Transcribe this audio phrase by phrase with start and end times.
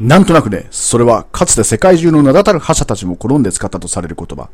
[0.00, 4.50] なんとなくね、それはかつて世界中の名だたる覇者たちも好んで使ったとされる言葉。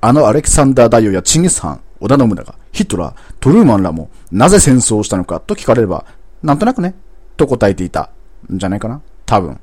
[0.00, 6.04] あのアレキサンダー大王やチンギス・ハン、織田信長、ヒトラー、トルーマンらもなぜ戦争をしたのかと聞かれれば、
[6.42, 6.94] なんとなくね、
[7.36, 8.10] と答えていた。
[8.52, 9.58] んじゃないかな多分。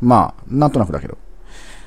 [0.00, 1.16] まあ、なんとなくだけど。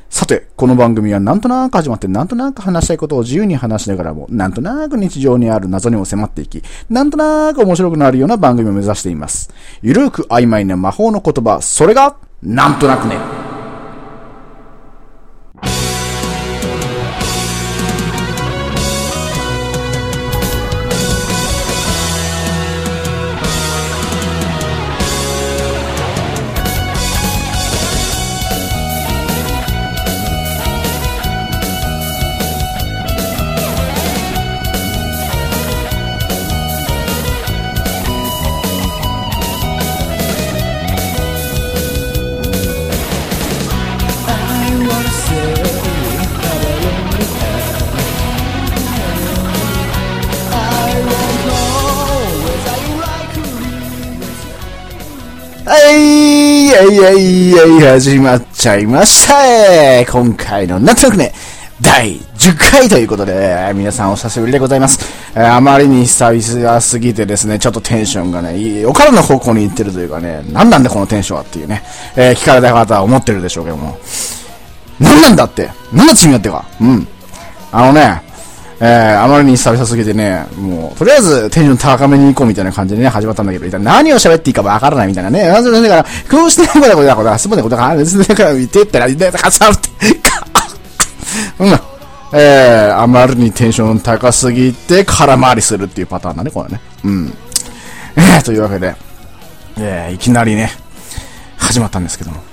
[0.09, 9.53] さて、この番組はなんとなく始まって、なんとなく話したいことを自由に話しながらも、なんとなく日常にある謎にも迫っていき、なんとなく面白くなるような番組を目指しています。
[9.81, 13.17] ゆるく曖昧な魔法の言葉、それが、なんとなくね。
[56.87, 60.11] い、はい、はい、はい、始まっちゃいました。
[60.11, 61.33] 今回のなんとなくね、
[61.81, 64.99] 第10回ということで、皆さんお久しぶりでございます。
[65.35, 71.83] えあまりに久々すぎてですね、ちょっとテンションがね、いいお体の方向に行ってるというかね、何なんだこのテンションはっていうね、
[72.15, 73.97] えー聞かれた方は思ってるでしょうけども、
[74.99, 75.69] 何なんだって？
[75.93, 76.65] 何の罪やってか？
[76.79, 77.07] うん。
[77.71, 78.21] あのね、
[78.79, 85.49] えー、あまりに久々すぎてね、もう、とりあえずテンション高めに行こうみたいな感じでね、始まったんだけど、一体何を喋っていいかわからないみたいなね。
[85.51, 89.89] まずだから、こうしてこだこだこだ、すぶねこだか、すぶねから言ってったら、で、かさって、
[91.59, 91.79] うん。
[92.33, 96.79] えー、あまりにテンション高すぎて空回りするっていうパターンだね、これね。
[97.03, 97.33] うん。
[98.15, 98.93] えー、というわけで、
[99.77, 100.71] えー、いきなりね、
[101.57, 102.43] 始まったんですけども。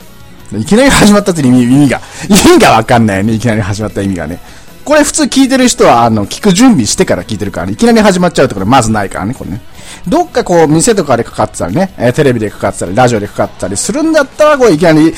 [0.57, 4.39] いきなり始まったって意味意味が、意味がわかんないよね、いきなり始まった意味がね。
[4.85, 9.61] これ普通聞いてる人は、あの、聞く準備してから聞いてるから、ね、いきなり始まっちゃうってことまずないからね、これね。
[10.07, 15.15] どっかこう、店とかでかかってたりね、えーテレビでかかってたり、ラジオでかかったりするんだったら、こう、いきなり、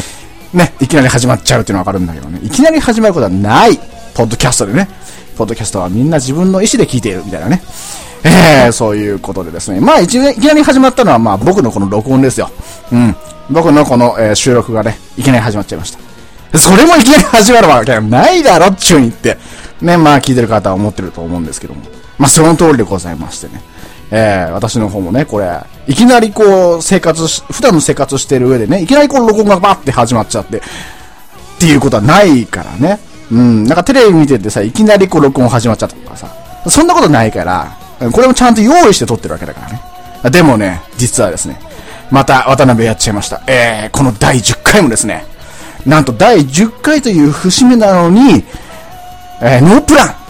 [0.53, 2.41] ね、いきなり始まっちゃうっていうのはわかるんだけどね。
[2.43, 3.76] いきなり始まることはない。
[4.15, 4.88] ポッドキャストでね。
[5.37, 7.62] ポッドキャストはみんな自分の意思で聞いているみたいなね。
[8.25, 9.81] えー、そういうことでですね。
[9.81, 12.50] まあ、いきなりいきなり始まったのは、まあ、僕のこの録音ですよ。
[12.93, 13.16] うん。
[13.50, 16.06] 僕のこの、えー収録がね、いきなり始まっちゃいました。
[16.59, 19.39] それもいきなり始まるわけないだろっちゅうにって。
[19.81, 21.83] ね、まあ聞いてる方は思ってると思うんですけども。
[22.19, 23.62] まあその通りでございましてね。
[24.11, 30.61] えー、私の方もね、これ、いきなりこう、生活し、普段の生活してる上でね、いきなりこう録音がバッて始まっちゃって、っ
[31.59, 33.00] ていうことはないからね。
[33.33, 36.28] うん、なんかテレビ見ててさ、いきなりこう録音始まっちゃったとかさ、
[36.69, 37.77] そんなことないから、
[38.12, 40.31] これもちゃんと用意して撮ってるわけだからね。
[40.31, 41.59] でもね、実はですね、
[42.11, 43.43] また渡辺やっちゃいました。
[43.49, 45.25] えー、この第10回もですね、
[45.86, 48.44] なんと第10回という節目なのに、
[49.41, 50.26] えー、ノープラン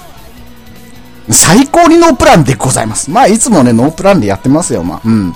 [1.32, 3.10] 最高にノープランでございます。
[3.10, 5.00] まあ、いつもね、ノープランでやってますよ、まあ。
[5.04, 5.34] うん。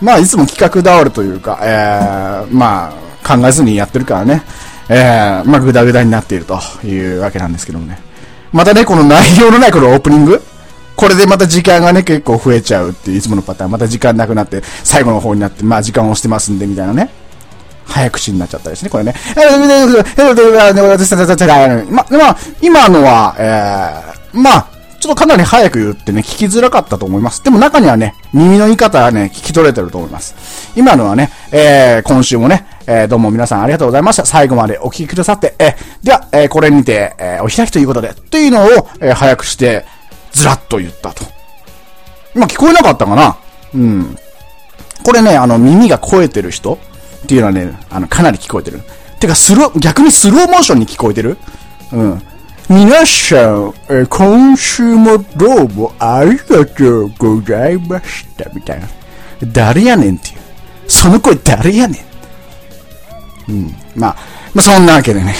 [0.00, 2.92] まあ、いつも企画倒れというか、えー、ま
[3.24, 4.42] あ、考えずにやってるからね。
[4.88, 7.98] えー、まあ、ぐだぐだになっているというわけなんですけどもね。
[8.52, 10.40] またね、この内容のないこのオープニング
[10.94, 13.70] これでまた時間がね、結構増えちゃうっていういつものパターン。
[13.70, 17.21] また時間なくなって、最後の方になって、まあ、時間を押してますんで、みたいなね。
[17.86, 19.14] 早口になっちゃったですね、これね。
[21.90, 24.66] ま、まあ、今のは、えー、まあ、
[25.02, 27.42] ちょっとかなり早く言ってね、聞きづらかったと思います。
[27.42, 30.70] でも中にはね、耳の言い方はね、聞き取れてると思います。
[30.76, 34.24] 今のはね、えー、今週もね、えー、どうも皆さんありがとうございました。
[34.24, 38.68] 最後までお聞きくださって、えー、では、えー、これにて、えー、お開きということで、というのを、
[39.00, 39.84] えー、早くして、
[40.30, 41.24] ずらっと言ったと。
[42.36, 43.36] 今聞こえなかったかな
[43.74, 44.16] うん。
[45.04, 46.78] これね、あの、耳が超えてる人
[47.22, 48.80] っていうのはね、あの、かなり聞こえてる。
[49.20, 51.38] てか、スロー、逆にスローモーションに聞こえてる？
[51.92, 52.22] うん。
[52.68, 58.88] 皆さん、えー今週もどうもありがとうございました、みたいな。
[59.52, 60.36] 誰やねんっていう。
[60.88, 62.04] その声誰やね
[63.48, 63.52] ん？
[63.52, 63.74] うん。
[63.94, 64.16] まあ、
[64.54, 65.34] まあ、そんなわけでね。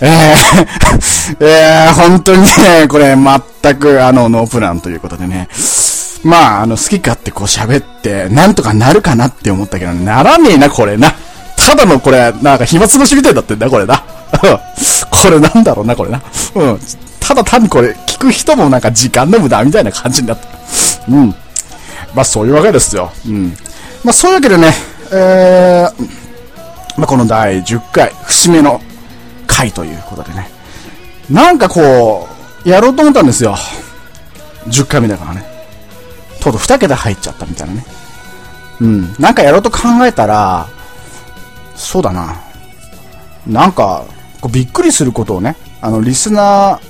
[0.00, 5.48] えー、 えー、本当にね、これ全くあの、ノープランということでね。
[6.24, 11.14] まあ、あの、好き勝手こう喋って、なんとかなるかなって思ったけど、ならねえな、これな。
[11.56, 14.02] ただのこれ、なんか暇つぶしみたいになってんだ、これな。
[15.10, 16.22] これなんだろうな、これな。
[16.54, 16.78] うん。
[17.20, 21.16] ただ単にこれ、聞く人もなんか時間の無駄みたいな感じになってる。
[21.16, 21.34] うん。
[22.14, 23.12] まあ、そういうわけですよ。
[23.26, 23.48] うん。
[24.04, 24.72] まあ、そういうわけでね、
[25.12, 28.80] えー、まあ、この第10回、節目の
[29.46, 30.50] 回ということでね。
[31.30, 32.28] なんかこ
[32.64, 33.56] う、やろうと思ったんですよ。
[34.68, 35.57] 10回目だからね。
[36.40, 37.84] とうとう2桁入っちゃったみたいなね。
[38.80, 39.14] うん。
[39.18, 40.68] なんかやろうと考えたら、
[41.74, 42.40] そうだな。
[43.46, 44.04] なんか、
[44.40, 46.80] こうびっくりすることをね、あの、リスナ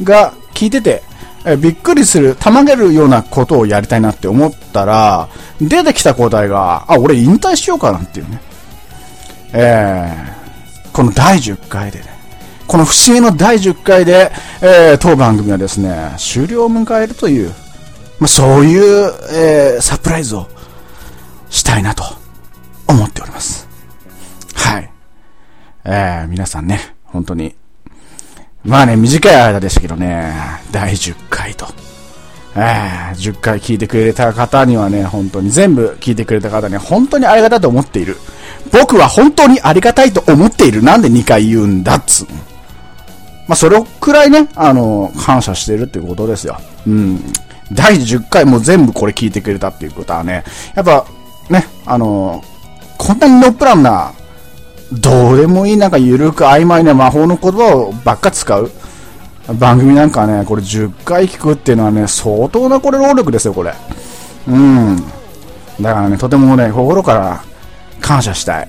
[0.00, 1.02] ーが聞いてて、
[1.44, 5.28] えびっくりする、たまげるようなことをやりたいなって思ったら、
[5.60, 8.40] 出てきた答えが、あ、俺引退しようかなっていうね。
[9.52, 12.06] えー、この第10回でね、
[12.66, 14.30] この節目の第10回で、
[14.60, 17.52] えー、当番組はですね、終了を迎えるという、
[18.22, 20.46] まあ、そういう、えー、サプライズを
[21.50, 22.04] したいなと
[22.86, 23.66] 思っております。
[24.54, 24.90] はい。
[25.84, 27.56] えー、皆さんね、本当に
[28.64, 30.32] まあね、短い間でしたけどね、
[30.70, 31.66] 第10回と。
[32.54, 38.18] えー、10回聞いてくれた方にはね、本当に全部聞いてくれた方には本当にありがたいと思っている。
[38.70, 40.84] 僕は本当にありがたいと思っている。
[40.84, 42.24] なんで2回言うんだっつ
[43.48, 46.56] まあ、それくらいね、あの、感謝してるっていうことですよ。
[46.86, 47.20] うん。
[47.72, 51.06] 第10回も全部これ聞いてくれたっていうことはね、やっぱ、
[51.50, 52.42] ね、あの、
[52.98, 54.12] こんなにノープランな
[54.92, 58.70] どうでもいいなんかゆるく曖昧な魔法の言葉をばっか使う
[59.58, 63.72] 番組なんかね、これ10回聞くっていうのはね、相当なこれ労力ですよ、これ。
[64.46, 64.96] うん。
[65.80, 67.42] だからね、とてもね、心から
[68.00, 68.68] 感謝したい。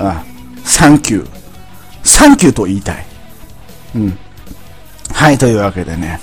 [0.00, 0.64] うん。
[0.64, 1.28] サンキュー。
[2.02, 3.06] サンキューと言いたい。
[3.94, 4.18] うん。
[5.12, 6.20] はい、というわけでね。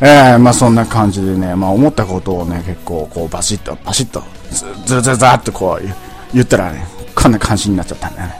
[0.00, 5.88] えー、まあそんな感じでね、まあ思ったことをね、結構こうバシッと、バシッと、ずずるずずっとこう
[6.32, 8.34] 言ったらね、こんな感じになっちゃったんだよね。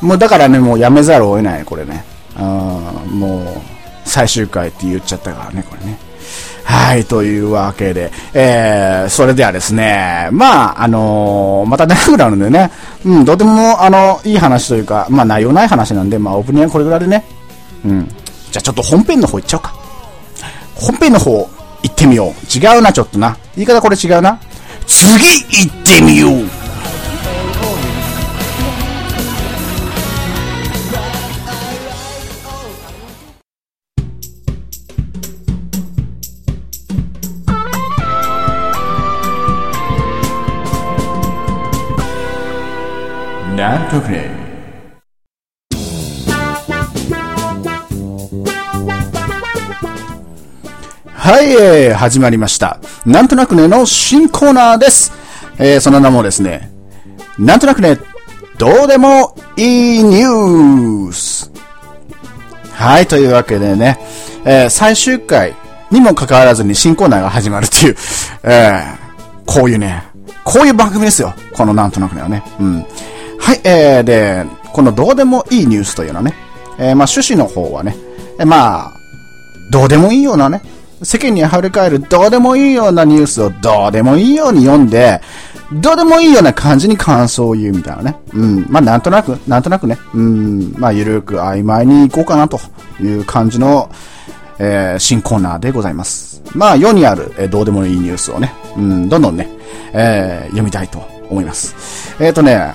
[0.00, 2.04] もうだからね、もうやめざるを得ない、これね。
[2.36, 3.46] うん、もう、
[4.04, 5.98] 最終回って言っちゃったからね、これね。
[6.64, 12.70] はい、というわけで、えー、それではですね、まあ、あのー、また長くなるんでね、
[13.04, 17.24] うん、とても、あの、いい話というか、まあ、内容ない話なんで、まあ、オープニングはこれぐらいでね、
[17.84, 18.06] うん。
[18.06, 19.83] じゃあちょっと本編の方行っちゃおうか。
[20.74, 21.48] 本編の方
[21.82, 22.58] 行ってみよう。
[22.58, 23.36] 違うな、ちょっとな。
[23.56, 24.40] 言い方これ違うな。
[24.86, 25.08] 次
[25.66, 26.63] 行ってみよう
[51.24, 52.78] はい、えー、始まりました。
[53.06, 55.10] なんとなくねの新コーナーです。
[55.58, 56.70] えー、その名もですね、
[57.38, 57.98] なんとなくね、
[58.58, 61.50] どうでもいいニュース。
[62.72, 63.98] はい、というわけでね、
[64.44, 65.54] えー、最終回
[65.90, 67.96] にもかかわらずに新コーナーが始まるっていう、
[68.42, 70.02] えー、こういうね、
[70.44, 71.32] こういう番組ですよ。
[71.54, 72.42] このなんとなくねはね。
[72.60, 72.80] うん。
[73.38, 74.44] はい、えー、で、
[74.74, 76.34] このどうでもいいニュースというのはね、
[76.76, 77.96] えー、まあ趣旨の方はね、
[78.38, 78.92] えー、まあ、
[79.70, 80.60] どうでもいいようなね、
[81.04, 85.20] 世間に溢れ返るどうでもいいようなニュースをどうでもいいように読んで、
[85.72, 88.16] どうでもいいような感じに感想を言うみたいなね。
[88.32, 88.66] うん。
[88.68, 89.98] まあ、なんとなく、なんとなくね。
[90.14, 90.74] うん。
[90.78, 92.60] まあ、ゆるく曖昧に行こうかなと
[93.00, 93.90] いう感じの、
[94.58, 96.42] えー、新コーナーでございます。
[96.54, 99.48] まあ、世にある、えー、どうでもいいニュースをね、うん、どんどんね、
[99.92, 100.98] えー、読みたいと
[101.30, 102.14] 思います。
[102.22, 102.72] えっ、ー、とね、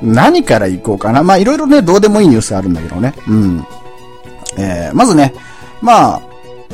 [0.00, 1.22] 何から行こうかな。
[1.22, 3.12] まあ、いろいろね、どうでもいいニュースあるんだけどね。
[3.26, 3.66] うん。
[4.56, 5.34] えー、まずね、
[5.82, 6.22] まあ、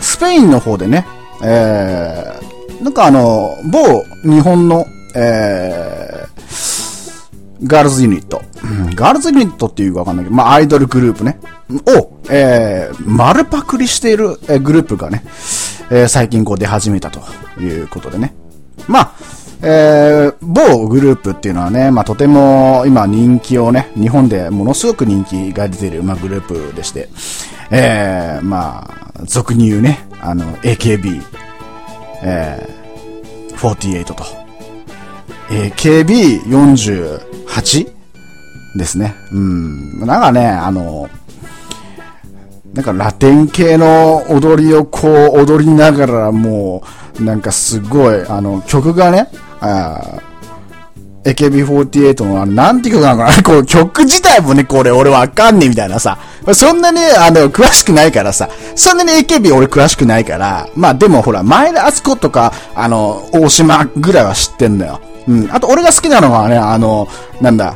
[0.01, 1.07] スペインの方でね、
[1.43, 8.43] えー、なんかあの、某日本の、えー、ガールズユニット。
[8.95, 11.39] ガールズユニットっていうかわかんないけど、まあ、アイドルグループね。
[11.71, 15.25] を、えー、丸パクリしている、グループがね、
[15.91, 17.21] えー、最近こう出始めたと
[17.61, 18.35] いうことでね。
[18.89, 19.13] まあ、
[19.63, 27.09] えー、某グループっていうのはね、まあ、とても今人気をね、日本でものすごく人気が出ている、まあ、グループでして、
[27.77, 31.21] えー、まあ、俗に言うね、あの、AKB、
[32.23, 34.15] えー、48と、
[35.49, 37.93] AKB48
[38.77, 39.17] ですね。
[39.33, 39.99] うん。
[40.07, 41.11] なんかね、あの、
[42.75, 46.85] なんかラテン系の踊りをこう踊りながらも
[47.19, 49.29] う、なんかすごい、あの、曲がね、
[49.61, 50.21] あ
[51.25, 53.43] AKB48 のあの、なんて曲なのかな？
[53.43, 56.19] こう、曲自体もね、これ俺わかんねえみたいなさ。
[56.53, 58.49] そんなに、あの、詳しくないからさ。
[58.75, 60.69] そんなに AKB 俺詳しくないから。
[60.77, 65.01] まあでもほら、前田敦子とか、あの、大島ぐらいは知ってんだよ。
[65.27, 65.49] うん。
[65.51, 67.09] あと俺が好きなのはね、あの、
[67.41, 67.75] なんだ、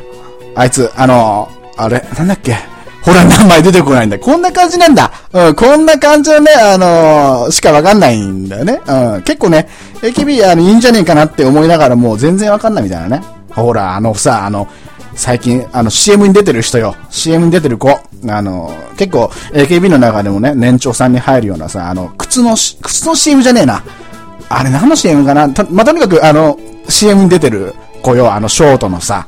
[0.55, 2.55] あいつ、あの、あれ、なんだっけ？
[3.01, 4.19] ほら、名前出てこないんだ。
[4.19, 5.09] こんな感じなんだ。
[5.31, 8.81] うん、こんな感じのね、あのー、しかわかんないんだよね。
[8.85, 9.67] うん、結構ね、
[10.01, 13.21] AKB、あの、いいんじゃねえかなって思いながらもう全然わかんないみたいなね。
[13.59, 14.67] ほら、あのさ、あの、
[15.15, 16.95] 最近、あの、CM に出てる人よ。
[17.09, 17.89] CM に出てる子。
[18.27, 23.83] あの、結構、AKB の中でもね、年長さんに入るようなさ、あの、靴の、靴の CM じゃねえな。
[24.49, 28.33] あれ何の CM かなまあ、とにかく、あの、CM に出てる子よ。
[28.33, 29.27] あの、ショートのさ、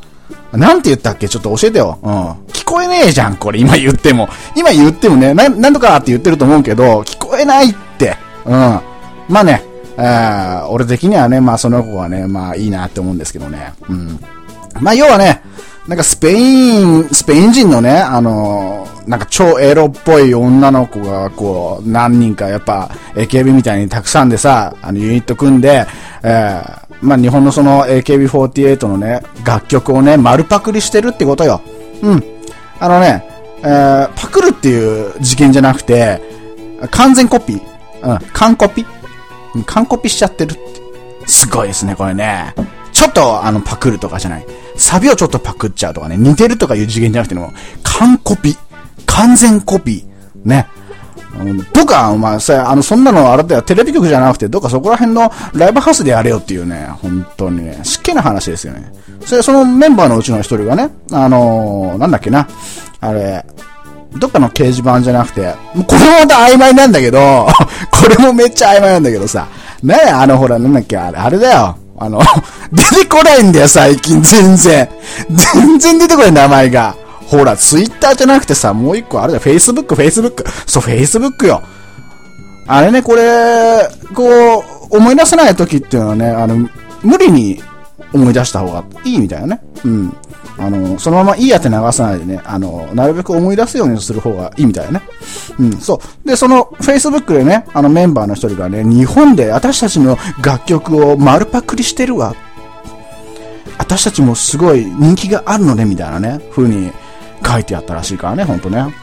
[0.52, 1.30] なんて言ったっけ？
[1.30, 1.98] ちょっと教えてよ。
[2.02, 2.30] うん。
[2.52, 4.28] 聞こえねえじゃん、これ、今言っても。
[4.56, 8.16] 今言ってもね、な、なんとかって言ってると思うけど、聞こえないって。
[8.46, 8.54] うん。
[9.30, 9.64] まあね、
[9.98, 13.74] え、俺的にはね、まあその子はね、まあいいなって思うんですけどね。
[13.90, 14.20] うん。
[14.80, 15.42] まあ要はね、
[15.88, 25.86] なんかスペイン、スペイン人のね、あの、なんか超エロっぽい女の子がこう、何人かやっぱ AKB みたいにたくさんでさ、あのユニット組んで、
[26.24, 31.62] えー、まあ日本のその AKB48 のね、楽曲をね、丸パクリしてるってことよ。
[32.04, 32.24] うん。
[32.80, 33.26] あのね、
[33.64, 36.22] えー、パクるっていう事件じゃなくて、
[36.92, 37.62] 完全コピー。
[38.04, 38.86] うん、完コピ
[39.66, 40.62] 完コピしちゃってるって。
[41.28, 42.54] すごいですね、これね。
[42.92, 44.46] ちょっと、あの、パクるとかじゃない。
[44.76, 47.54] サビをちょっとパクっちゃうとかね、似てるとかいう次元じゃなくても、
[47.84, 48.58] 完コピ。
[49.06, 50.48] 完全コピー。
[50.48, 50.68] ね。
[51.74, 58.92] どっか、お前さ、あの、そんなのあれだよ、テレビ局じゃなくて、どっかそこら辺のライブハウスでやれよっていうね、本当にね、湿気な話ですよね。
[59.26, 62.48] それ、そのメンバーのうちの一人がね、あのー、なんだっけな、
[63.00, 63.46] あれ、
[64.18, 65.54] どっかの掲示板じゃなくて、
[65.88, 67.48] これもまた曖昧なんだけど、
[67.92, 69.48] これもめっちゃ曖昧なんだけどさ、
[69.84, 71.78] ねあのほら、なんだっけ、あれ、あれだよ。
[71.98, 72.20] あの、
[72.74, 74.90] 出てこないんだよ、最近、全然。
[75.30, 76.96] 全然出てこない、名前が。
[77.28, 80.44] ほら、ツイッターじゃなくてさ、もう一個あれだよ、フェイスブック、フェイスブック。
[80.66, 81.62] そう、フェイスブックよ。
[82.68, 86.68] あれね、これ、こう、思い出せない時っていうのはね、あの、
[87.04, 87.62] 無理に
[88.14, 89.62] 思い出した方がいいみたいなね。
[89.86, 90.18] うん。
[90.62, 95.02] あの、そのままいいやって流さないでね、あの、なるべく思い出すようにする方がいいみたいね。
[95.60, 96.28] うん、そう。
[96.28, 102.36] で、その、Facebook でね、あのメンバーの一人がね、日本で私たちの楽曲を丸パクリしてるわ。
[103.80, 106.92] 私たちもすごい人気があるのね、みたいなね、風に
[107.46, 108.94] 書いてあったらしいからね、ほんとね。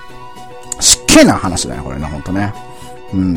[0.81, 2.55] しっけえな話だよ、これね、ほんとね。
[3.13, 3.37] うん。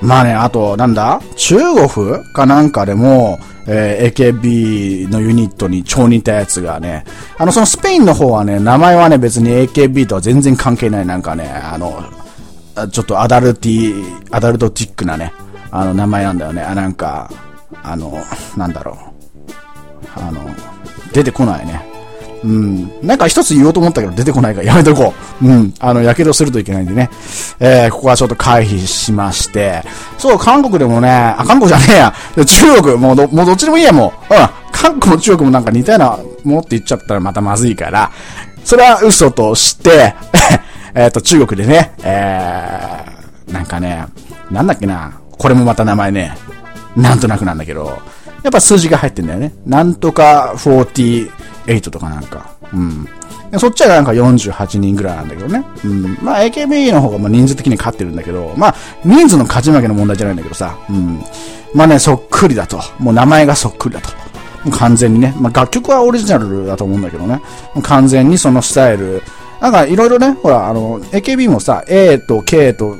[0.00, 1.20] まあね、あと、なんだ？
[1.36, 1.88] 中国
[2.32, 3.38] かなんかでも、
[3.72, 7.04] えー、AKB のユニットに超似たやつがね、
[7.38, 12.02] あの、そのスペインの方はね、名前はね、別に AKB とは全然関係ない、なんかね、あの、
[12.88, 15.32] ちょっとアダルティ、アダルトティックなね、
[15.70, 16.62] あの、名前なんだよね。
[16.62, 17.30] あ、なんか、
[17.82, 18.12] あの、
[18.56, 18.96] なんだろう。
[20.16, 20.40] あの、
[21.12, 21.89] 出てこないね。
[22.44, 22.90] うん。
[23.02, 25.46] なんか一つ言おうと思ったけど出てこないからやめとこう。
[25.46, 25.74] うん。
[25.78, 27.10] あの、やけどするといけないんでね。
[27.58, 29.82] えー、ここはちょっと回避しまして。
[30.18, 32.14] そう、韓国でもね、あ、韓国じゃねえや。
[32.44, 34.34] 中国、もうど、もうどっちでもいいや、もう。
[34.34, 34.48] うん。
[34.72, 38.10] 韓国も中国もなんか似たようなものって言っちゃったらまたまずいから、
[38.64, 40.14] それは嘘として、
[40.94, 44.06] えっと、中国でね、えー、なんかね、
[44.50, 45.12] なんだっけな。
[45.38, 46.34] これもまた名前ね、
[46.96, 47.98] なんとなくなんだけど、
[48.42, 49.52] やっぱ数字が入ってんだよね。
[49.66, 52.54] なんとか48とかなんか。
[52.72, 53.08] うん。
[53.58, 55.64] そっちはなんか48人ぐらいなんだけどね。
[55.84, 56.18] うん。
[56.22, 60.78] まあ AKB の方がまあ人数的に勝ってるんだけど、まあ人数の勝ち負けの問題じゃないんだけどさ。
[60.88, 61.20] うん。
[61.74, 62.80] まあね、そっくりだと。
[62.98, 64.08] もう名前がそっくりだと。
[64.64, 65.34] もう完全にね。
[65.38, 67.36] まあ楽曲はオリジナルだと思うんだけどね。
[67.74, 69.22] もう完全にそのスタイル。
[69.60, 72.96] なんかいろいろね、ほら、あの、AKB もさ、A と K と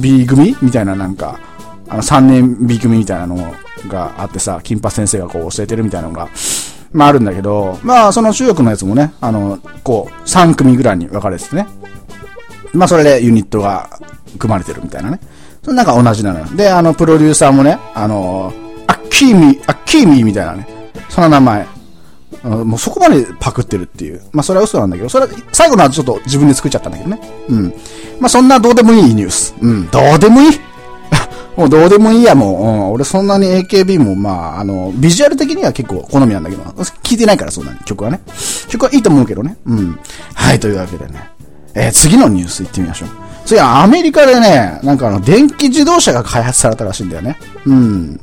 [0.00, 1.40] B 組みたいななんか、
[1.88, 3.54] あの3年 B 組みたいなの
[3.88, 6.28] があってさ、金八先生がこう教えてるみたいなのが、
[6.92, 11.66] まああるんだけど、まあその中国のやつもね、あの、こう、3組ぐらいに分かれててね。
[12.72, 13.90] まあそれでユニットが
[14.38, 15.20] 組まれてるみたいなね。
[15.62, 16.46] それなんか同じなのよ。
[16.56, 18.52] で、あの、プロデューサーもね、あの、
[18.86, 20.66] アッキーミー、アッキーミーみたいなね、
[21.08, 21.66] その名前。
[22.44, 24.22] もうそこまでパクってるっていう。
[24.32, 27.20] まあそれは嘘なんだけど、それは、最後のはちょっと自分で作っちゃったんだけどね。
[27.48, 27.74] うん。
[28.20, 29.54] まあそんなどうでもいいニュース。
[29.60, 30.65] うん、どうでもいい
[31.56, 32.62] もうどうでもいいや、もう。
[32.62, 38.20] うん、俺そんなに AKB も、まあ、あの、ビジュアル的には結構好みなんだけど、聞いてないからそんなに、曲はね。
[38.68, 39.56] 曲はいいと思うけどね。
[39.64, 39.98] うん。
[40.34, 41.30] はい、というわけでね。
[41.74, 43.08] えー、次のニュース行ってみましょう。
[43.46, 47.38] 次はアメリカでね、なんかあの、電気自動車が開発されたらしいんだよね。
[47.64, 48.20] うん。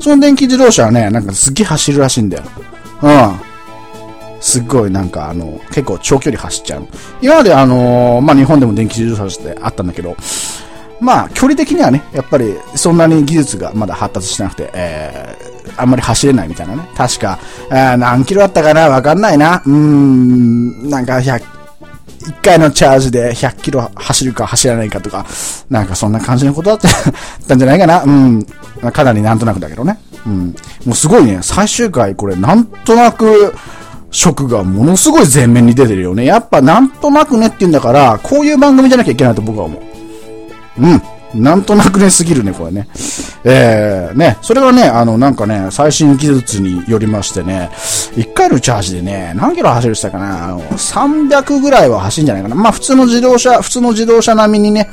[0.00, 2.44] その電気自動車はね、なんかすっげえ走るらしいんだよ。
[3.02, 3.40] うん。
[4.40, 6.86] すっごいなんかあの、結構長距離走っちゃう。
[7.22, 10.16] 今まであのー、まあ、日本でも電気自動車ってあったんだけど、
[11.04, 16.88] まあ、距離的にはね、やっぱりそんなに技術がまだ発達してなくて、えー、あんまり走れないみたいなね。
[16.96, 17.38] 確か、
[17.70, 19.62] えー、何キロあったかなわかんないな。
[19.66, 25.26] うーん、なんか100、1回のチャージで100キロ走るか走らないかとか、
[25.68, 26.78] なんかそんな感じのことだっ
[27.46, 28.02] た んじゃないかな。
[28.02, 28.46] うん。
[28.92, 29.98] かなりなんとなくだけどね。
[30.26, 30.56] うん。
[30.86, 33.54] もうすごいね、最終回これなんとなく、
[34.10, 36.24] 色がものすごい前面に出てるよね。
[36.24, 39.93] やっぱなんとなくねって言うんだから、こういう番組じゃなきゃいけないと僕は思う。
[40.78, 41.02] うん。
[41.34, 42.88] なんとなくねすぎるね、これね。
[43.42, 52.54] えー、ね、それがね、あの、なんかね、最新技術によりましてね、1回のチャージでね、何キロ走るしたかな、あの、300ぐらいは走るんじゃないかな。
[52.54, 54.90] まあ、普通の自動車、普通の自動車並みにね、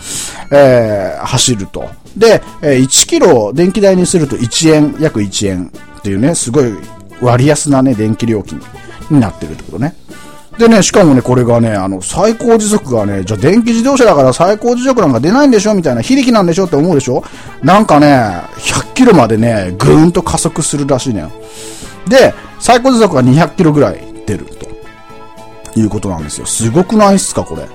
[0.52, 1.90] えー、走ると。
[2.18, 6.74] で、1キロ電気代にすると1円、約1円っていうね、すごい
[7.22, 8.60] 割安なね、電気料金
[9.10, 9.96] になってるってことね。
[10.58, 15.74] でね、しかもね、これがね、あの、最高時速がね、じゃあ電気自動車だから最高時速なんか出ないんでしょ？
[15.74, 16.66] みたいな、非力なんでしょ？
[16.66, 17.24] って思うでしょ？
[17.64, 21.32] なんかね、100キロまでね、ぐーんと加速するらしいのよ。
[22.08, 24.62] で、最高時速が200キロぐらい出ると。
[25.74, 26.46] いうことなんですよ。
[26.46, 27.66] すごくないっすか、これ。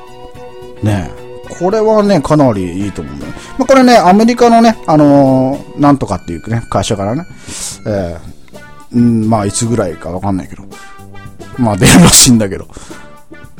[0.83, 1.11] ね
[1.59, 3.39] これはね、かなりいいと思うんだよね。
[3.57, 7.25] まあ、これね、アメリカのね、あのー、なんとかっていうね、会社からね、
[7.87, 10.65] えー、うん、まあ、いつぐらいかわかんないけど、
[11.59, 12.69] まあ出るらしいんだけど。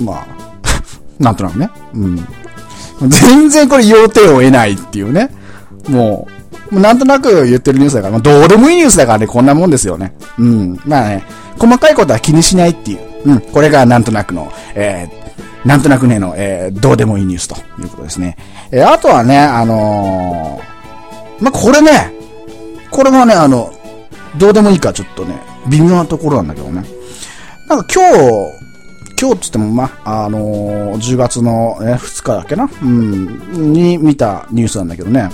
[0.01, 0.27] まあ、
[1.19, 1.71] なんとなくね。
[1.95, 2.27] うん。
[3.09, 5.31] 全然これ要点を得ないっていうね。
[5.89, 6.27] も
[6.71, 10.15] う、もうなんとなく言ってるニュースだから、まあ、どうでもいいニュースだからね、こんなもんですよね。
[10.39, 10.81] うん。
[10.85, 11.25] まあね、
[11.59, 12.99] 細かいことは気にしないっていう。
[13.25, 13.41] うん。
[13.41, 18.37] これがなんとなくの、えー、なんとなくねの、えー、どうでもいいニュースということですね。
[18.71, 22.13] えー、あとはね、あのー、まあ、これね、
[22.91, 23.73] これはね、あの、
[24.37, 26.96] どうでもいいかちょっとね、微妙なところなんだけどね。
[27.69, 28.67] なんか今日、
[29.21, 32.69] 今日って言っても、ま、あのー、10月の、ね、2日だっけな？
[32.83, 35.31] うん、に見たニュースなんだけどね。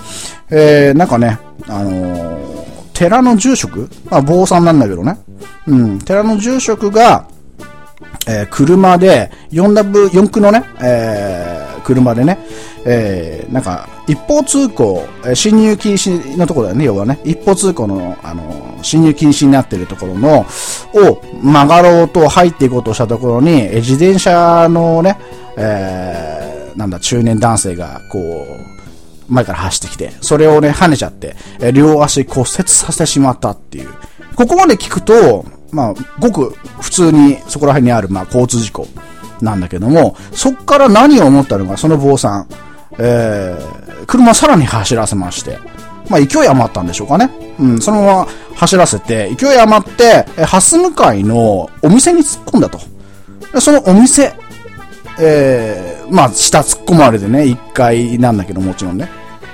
[0.50, 3.90] えー、なんかね、あのー、寺の住職？
[4.10, 5.18] まあ、坊さんなんだけどね。
[5.66, 7.26] うん、寺の住職が、
[8.26, 12.38] えー、車で、4W、4区のね、え、車でね、
[12.84, 17.18] えー、なんか、一方通行、え侵入禁止のところだよね、要はね。
[17.24, 20.40] 一方通行の、あの、侵入禁止になっているところの、
[20.94, 25.18] を曲がろうと入っていこうとしたところに、え自転車のね、
[25.56, 33.88] えー、なんだ、中年男性が、こう、前から走ってきて、それをね、跳ねちゃって、え両足骨折させてしまったっていう。
[34.34, 38.86] ここまで聞くと、まあ、ごく普通にそこら辺にある、まあ、交通事故
[39.42, 42.46] なんだけども、そっから何を思ったのか、その坊さん。
[42.98, 45.58] えー、車さらに走らせまして、
[46.08, 47.30] まあ、勢い余ったんでしょうかね。
[47.58, 52.78] うん、そのまま走らせて、勢い余って、え蓮向かいのお店に突っ込んだと。
[53.52, 54.34] でそのお店、
[55.20, 59.08] えー、まあ、下突っ込まれてね、1階なんだけど、もちろんね。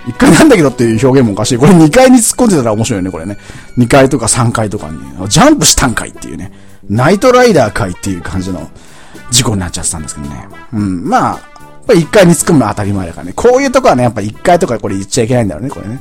[0.06, 1.58] 1階なんだけどっていう表現もおかしい。
[1.58, 3.36] これ2階に突っ込んでたら面白いよね、これね。
[3.76, 6.52] 2階とか3階とかに、ジャンプしたんかいっていうね。
[6.88, 8.70] ナイトライダーかいっていう感じの
[9.30, 10.48] 事故になっちゃってたんですけどね。
[10.72, 13.32] うん、まあ、ぱり1階に突っ込むのは当たり前だからね。
[13.34, 16.00] こういうとこはね、やっぱ1階とかこれ言っちゃいけないんだろうね、これね。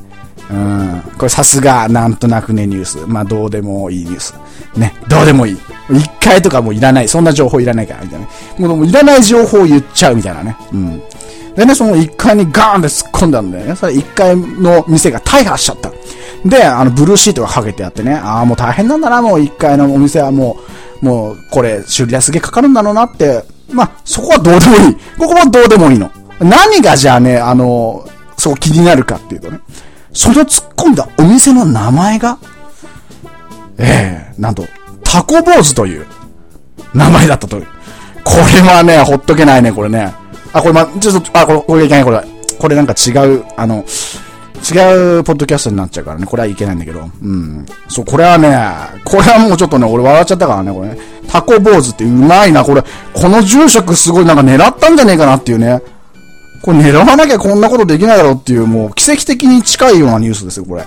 [0.50, 1.02] うん。
[1.16, 2.98] これさすが、なんとなくね、ニュース。
[3.06, 4.34] まあ、どうでもいいニュース。
[4.76, 4.94] ね。
[5.08, 5.54] どうでもいい。
[5.88, 7.08] 1階とかもういらない。
[7.08, 8.32] そんな情報いらないから、みたいなね。
[8.58, 10.56] もういらない情報を言っちゃうみたいなね。
[10.72, 11.02] うん。
[11.56, 13.76] でね、その1階にガーンって突っ込んだんだよね。
[13.76, 15.90] それ1階の店が大破しちゃった。
[16.44, 24.94] で、あの、ブルーシートがかけてあってね、ああ、もう大変なんだな、もう1階のお店はもう、もう、これ、修理代すげえかかるんだろうなってまあ、そこはどうでもいい。
[25.18, 26.10] ここはどうでもいいの。
[26.40, 29.60] 何がじゃあね、あの、そう気になるかっていうとね、
[30.12, 32.38] その突っ込んだお店の名前が、
[33.78, 34.64] ええー、なんと、
[35.04, 36.06] タコ坊主という
[36.94, 37.66] 名前だったという。
[38.24, 40.12] これはね、ほっとけないね、これね。
[40.52, 42.24] あ、これま、ちょっと、あ、これ、これいけない、これ。
[42.58, 43.84] これなんか違う、あの、
[44.68, 47.08] 違うポッドキャストになっちゃうからね、これはいけないんだけど。
[47.22, 47.66] うん。
[47.88, 48.48] そう、これはね、
[49.04, 50.98] これはもうちょっとね、俺笑っちゃったからね、これね。
[51.28, 52.82] タコ坊主ってうまいな、これ。
[53.12, 55.80] この住職すごいなんか狙ったんじゃねえかなっていうね。
[56.62, 60.84] これ狙わなきゃこんなことできないだろうっていう、もう奇跡的に近いようなニュースですよ、これ。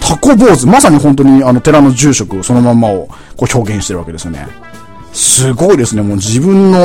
[0.00, 0.66] タコ坊主。
[0.66, 4.46] まさに本当にあの寺の住職そのまんまをこう表現してるわけですよね。
[5.12, 6.02] すごいですね。
[6.02, 6.78] もう自分の、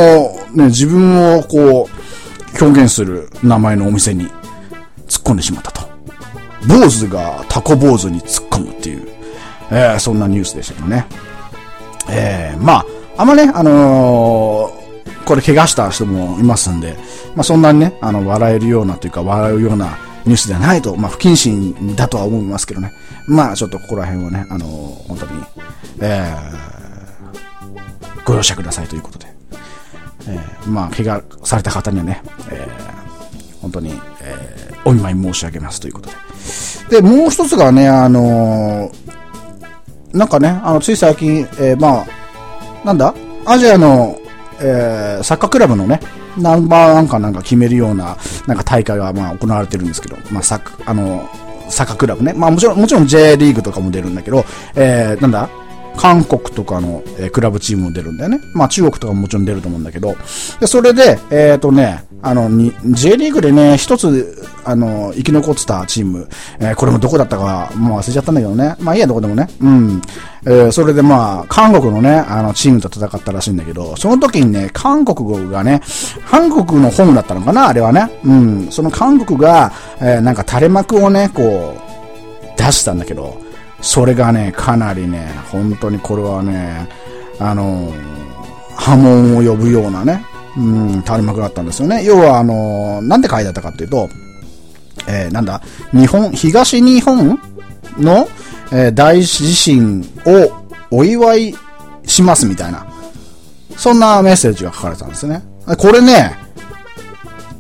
[0.54, 4.26] ね、自分をこう、表現する名前のお店に
[5.08, 5.93] 突っ込んでしまったと。
[6.68, 9.08] 坊主がタコ坊主に突っ込むっていう、
[9.72, 11.06] えー、そんなニュースでしたけどね。
[12.10, 12.86] えー、まあ、
[13.18, 16.98] あんまね、あのー、これ怪我した人もいますんで、
[17.36, 22.92] まあそんなにね、あの、笑えるようなというか、笑うようなニュースではないと、まあ不謹慎だとは思いますけどね。
[23.28, 25.44] まあちょっとここら辺をね、あのー、本当に、
[26.02, 29.34] えー、ご容赦くださいということで。
[30.28, 33.03] えー、まあ怪我された方にはね、えー、
[33.64, 36.10] 本当に、えー、お見舞い申し上げますということ
[36.90, 37.02] で。
[37.02, 42.06] で、もう一つがね、あのー、なんかね、あの、つい最近、えー、まあ、
[42.86, 43.16] なんだ？
[43.46, 44.20] アジアの、
[44.62, 46.00] えー、サッカークラブのね、
[46.38, 51.28] ナンバーワンかなんか決めるような、なんか大会がまあ行われてるんですけど、まあサッあの、
[51.70, 52.34] サッカークラブね。
[52.34, 54.44] まあもちろん、もちろん J リーグとかも出るんだけど、
[54.76, 55.50] えー、なんだ？
[55.98, 58.40] 韓国とかの、えー、クラブチームも出るんだよね。
[58.54, 60.16] まあ中国とかももちろん出ると思うんだけど、
[60.60, 66.28] で、それで、えっ、ー、とね、あの、に、J リーグでね、一つ、あの、生き残ってたチーム、
[66.60, 68.76] えー、これもどこだったか、もう忘れちゃったんだけどね。
[68.80, 69.48] まあいいや、どこでもね。
[69.62, 70.02] うん。
[70.46, 75.82] えー、それでまあ、韓国のね、あの、チームと戦ったらしいんだけど、その時にね、韓国がね、
[76.30, 78.10] 韓国のホームだったのかな、あれはね。
[78.24, 78.68] うん。
[78.72, 83.43] その韓国が、えー、なんか垂れ幕をね、こう、出したんだけど、
[83.84, 86.88] それがね、かなりね、本当にこれはね、
[87.38, 87.92] あの
[88.76, 90.24] 波紋を呼ぶようなね、
[90.58, 92.04] うん、垂れ幕だったんですよね。
[92.06, 94.10] 要は、あのなんで書いてあったかっていうと、
[95.08, 97.40] えー、なんだ、日本、東日本
[98.00, 98.28] の、
[98.72, 101.56] えー、大地震をお祝い
[102.06, 102.88] しますみたいな、
[103.76, 105.44] そんなメッセージが書かれたんですね。
[105.78, 106.38] これね、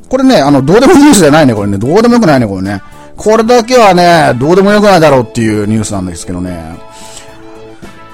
[0.07, 1.77] これね、あの、どうでもいいニュースじゃないね、これね。
[1.77, 2.81] どうでもよくないね、これね。
[3.15, 6.77] これだけはね、どうでもよくないだろうっていうニュースなんですけどね。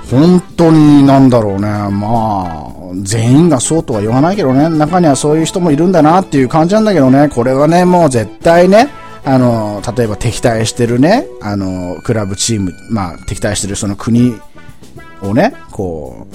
[0.09, 1.67] 本当になんだろうね。
[1.89, 4.67] まあ、全員がそうとは言わないけどね。
[4.69, 7.29] 中にはそういう人もいるんだなっていう感じなんだけどね。
[7.29, 8.89] これはね、もう絶対ね、
[9.23, 14.35] あの、例えば敵対してるね、あの、クラブチーム、まあ、敵対してるその国
[15.21, 16.27] をね、こ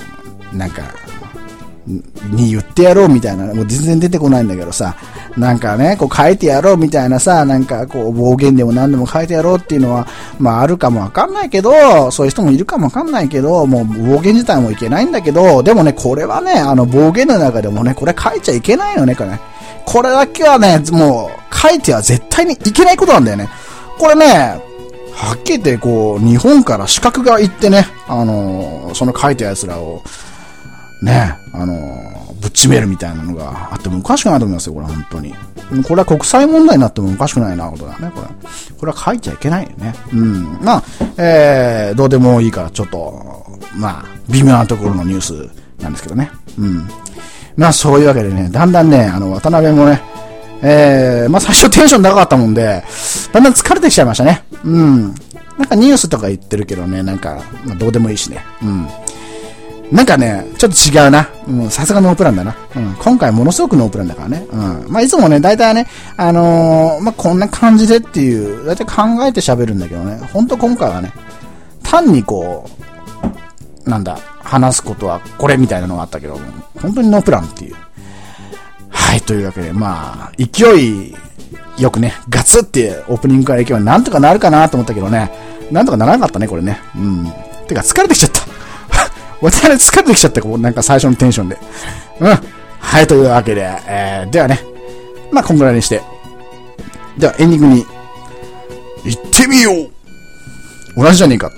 [0.53, 0.83] う、なんか、
[1.87, 4.97] に言ってやろうみたいな、もう全然出てこないんだけどさ、
[5.37, 10.07] なんかね、こう書いてやろうみたいなさ、なんかこう暴言でも何でも書いてやろうっていうのは、
[10.39, 19.39] まああるかもわかんないけど、そういう人もいるかもわかんないけど、もう暴言自体もいけないんだけど、でもね、これはね、あの暴言の中でもね、これ書いちゃいけないよね、これ。
[19.85, 23.49] これだけはね、もう書いては絶対にいけないことなんだよね。
[23.99, 24.61] これね、
[25.15, 30.03] はっきり言って、こう、日本から資格が行ってね、あの、その書いた奴らを、
[31.05, 35.35] ね、あのー、ぶっちめるみたいなのがあってもおかしくないと思いますよ、これ本当に。
[35.87, 38.27] これは国際問題になってもおかしくないな、ことだね、これ。
[38.79, 39.95] これは書いちゃいけないよね。
[40.13, 40.59] うん。
[40.63, 40.83] まあ、
[41.17, 45.51] えー、どうでもいいから、ちょっと、まあ、微妙なところのニュース
[45.83, 46.31] なんですけどね。
[46.59, 46.89] うん。
[47.57, 50.03] まあ、そういうわけでね、だんだんね、あの、渡辺もね、
[50.63, 52.83] えー、まあ最初テンション高かったもんで、
[53.33, 54.45] だんだん疲れてきちゃいましたね。
[54.65, 55.15] うん。
[55.59, 58.45] なんかニュースとか言ってるけどね、なんか、まあどうでもいいしね。
[58.63, 58.89] うん。
[59.93, 61.29] なんかね、ちょっと違うな。
[61.47, 62.57] うん、さすがノープランだな。
[62.75, 64.47] うん、今回ものすごくノープランだからね。
[64.51, 64.87] うん。
[64.89, 71.13] まあ、いつもね、大体ね、あのー、まあ、こんな感じでっていう、大体考えて喋るんだけどね、ほんと今回はね、
[71.83, 72.69] 単にこ
[73.87, 76.39] う、なんだ、話すことはこれみたいなのがあったけど、
[76.81, 77.77] 本当にノープランっていう。
[78.91, 81.15] はい、というわけで、まあ、勢い
[81.79, 85.31] よくね、ガツってオープニングから行けばなんとかなるかなと思ったけどね、
[85.71, 86.81] なんとかならなかったね、これね。
[86.97, 87.33] うん。
[87.67, 88.64] てか、疲れてきちゃった。
[89.41, 91.59] 私、疲れてきちゃった、こう、なんか最初のテンションで。
[92.21, 92.39] うん。
[92.79, 94.61] はい、というわけで、えー、ではね、
[95.33, 96.03] まあ、こんぐらいにして。
[97.19, 97.87] では、エンディングに、
[99.05, 99.91] 行ってみよう
[100.97, 101.51] 同じじゃねえか。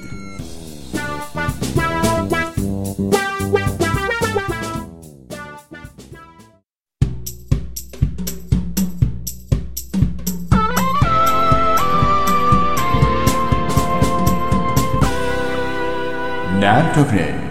[16.61, 17.46] なんとくね。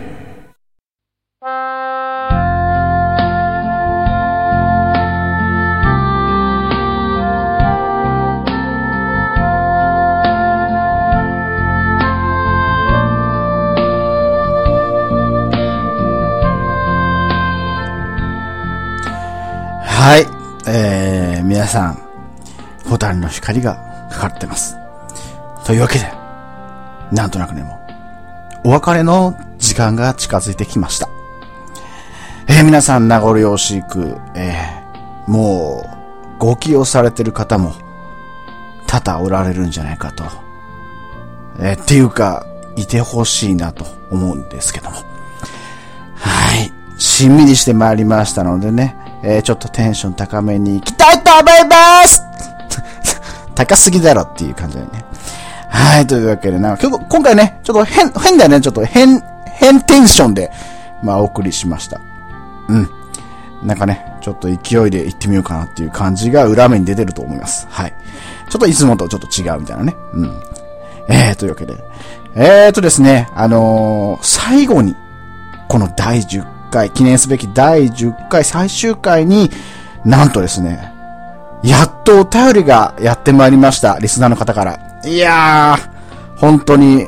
[23.25, 24.77] の光がかかってます。
[25.65, 26.11] というわけで、
[27.11, 27.79] なんとなくね、も
[28.63, 31.09] う、お別れの時間が近づいてきました。
[32.47, 35.83] えー、皆さん、名残惜しく、えー、も
[36.37, 37.73] う、ご起用されてる方も、
[38.87, 40.23] 多々おられるんじゃないかと。
[41.59, 44.97] えー、っていうか、いてほしいなと思うんですけども。
[46.15, 46.71] はい。
[46.97, 52.24] しんみりしてまいりましたのでね、えー、ちょっとテンション高めに行きたいと思います
[53.55, 55.05] 高すぎだろっていう感じだよね。
[55.69, 60.51] はい、というわけでな、今日、今回ね、ちょっと変、変だよね、ちょっと変、変テンションで、
[61.03, 61.99] まあ、お送りしました。
[62.69, 62.89] うん。
[63.63, 67.67] なんかね、ちょっと勢いで行ってみようかなっていう感じが裏目に出てると思います。
[67.69, 67.93] はい。
[68.49, 69.95] ちょっといつもとちょっと違うみたいなね。
[70.13, 70.41] うん。
[71.09, 71.75] えー、というわけで。
[72.35, 74.95] えーとですね、あのー、最後に、
[75.67, 79.49] この第10回、記念すべき第10回最終回に、
[80.03, 80.94] なんとですね、
[81.65, 83.97] やっとお便りがやってまいりました。
[83.99, 84.79] リスナーの方から。
[85.03, 87.07] いやー、本当に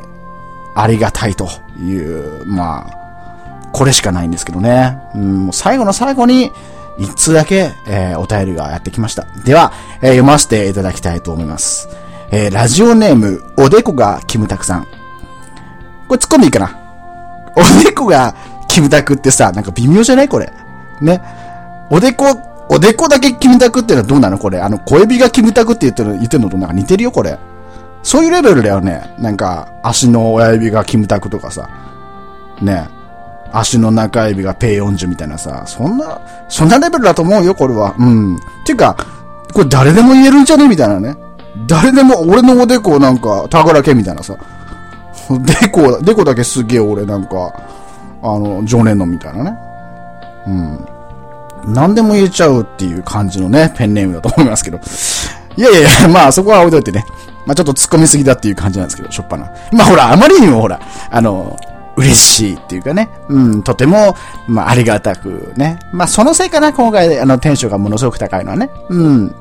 [0.75, 1.47] ありがたいと
[1.79, 4.97] いう、まあ、これしかないんですけどね。
[5.13, 6.51] うん、最後の最後に、
[6.97, 9.27] 一通だけ、えー、お便りがやってきました。
[9.45, 11.87] では、えー、読ませていただきたいと思います。
[12.31, 14.87] えー、ラジオネーム、おでこがキムタクさん。
[16.07, 16.75] これ突っ込んでいいかな？
[17.55, 18.35] おでこが
[18.67, 20.29] キムタクってさ、なんか微妙じゃない？
[20.29, 20.51] これ。
[20.99, 21.21] ね。
[21.91, 22.25] おでこ、
[22.69, 24.37] おでこだけキムタクってのはどうなの？
[24.37, 24.59] これ。
[24.59, 27.37] あの、小指がキムタクって言ってる、言ってるのとなんか似てるよこれ。
[28.03, 29.15] そういうレベルだよね。
[29.19, 31.69] なんか、足の親指がキムタクとかさ。
[32.61, 32.87] ね。
[33.53, 35.63] 足の中指がペイ40みたいなさ。
[35.65, 37.95] そんな、そんなレベルだと思うよ、これは。
[37.97, 38.37] うん。
[38.65, 38.97] ていうか、
[39.53, 40.67] これ誰でも言えるんじゃね？
[40.67, 41.15] みたいなね。
[41.67, 44.35] 誰でも、俺のおでこなんか、たぐらけみたいなさ。
[45.29, 47.53] でこ、でこだけすげえ俺なんか、
[48.21, 49.57] あの、常連のみたいなね。
[50.47, 50.96] うん。
[51.67, 54.79] 何でも言えちゃうっていう感じのね、ペンネームだと思いますけど。
[55.57, 57.05] いやいやいや、 まあそこは置いといてね。
[57.45, 59.51] まあちょっと突っ込みすぎだっていう感じなんですけど、しょっぱな。
[59.71, 61.57] まあほら、あまりにもほら、あの、
[61.97, 64.15] 嬉しいっていうかね、うん、とても、
[64.47, 65.79] まあ、ありがたくね。
[65.91, 68.69] まあ、そのせいかな、今回、あの、テンションがものすごく高いのはね。
[68.89, 69.35] うん。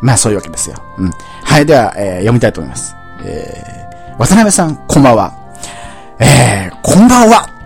[0.00, 0.76] まあ、そういうわけですよ。
[0.96, 1.10] うん。
[1.44, 2.96] はい、では、えー、読みたいと思います。
[3.22, 5.34] えー、渡辺さん、こんばんは。
[6.18, 7.59] えー、こんばんは。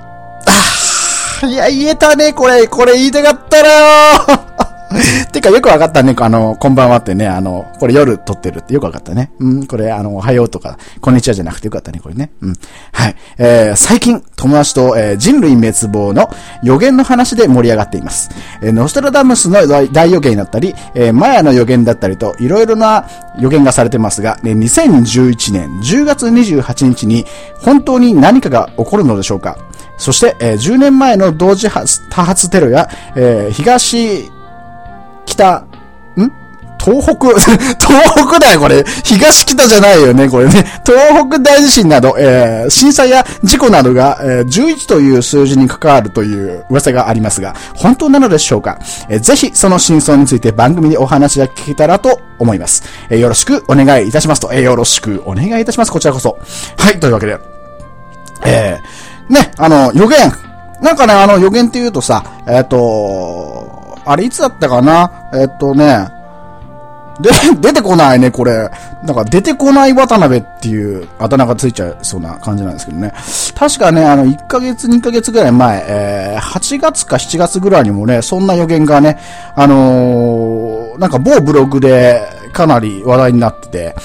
[1.42, 4.54] いや、言えたね、これ、これ言いたかったなよ
[5.32, 6.14] てかよくわかったね。
[6.18, 9.32] あの、こんばんはってね、あの、これ夜撮ってるってよくわかったね。
[9.40, 12.30] うん、これ、あの、おはようとか、こんにちはじゃなくてよかったね、これね。
[12.40, 12.54] うん。
[12.92, 13.16] はい。
[13.38, 16.30] えー、最近、友達と、えー、人類滅亡の
[16.62, 18.30] 予言の話で盛り上がっています。
[18.62, 23.08] えー、ノストラダムスの大予言だったり、えー、マヤの予言だったりと、いろいろな
[23.40, 27.26] 予言がされてますが、ね、2011年10月28日に、
[27.58, 29.58] 本当に何かが起こるのでしょうか？
[30.04, 34.34] そして、え、10年前の同時多発テロや、え、東
[35.24, 35.64] 北、
[36.20, 36.32] ん？
[36.78, 37.28] 東北？
[37.80, 38.84] 東北だよ、これ。
[39.02, 40.62] 東北じゃないよね、これね。
[40.84, 52.82] 東北大地震など、えー、震災や事故などが、えー、11という数字に関わるという噂がありますが、本当なのでしょうか、えー、ぜひ、その真相について番組でお話が聞けたらと思います。
[53.08, 55.90] えー、よろしくお願いいたしますと、えー、よろしくお願いいたします。
[55.90, 56.36] こちらこそ。
[56.76, 57.38] はい、というわけで。
[58.46, 60.32] えー、ね、あの、予言。
[60.80, 65.30] なんかね、あの、予言って言うとさ、えっ、ー、と、あれいつだったかな？
[65.32, 66.08] えっとね、
[67.20, 68.70] で、 出てこないね、これ。
[69.04, 73.12] なんか、出てこない渡辺っていうあだ名がついちゃいそうな感じなんですけどね。
[73.54, 79.18] 確かね、あの、1ヶ月、2ヶ月ぐらい前、えー、8月か7月ぐらいにもね、そんな予言がね、
[79.54, 83.96] あのー、なんか某ブログでかなり話題になってて、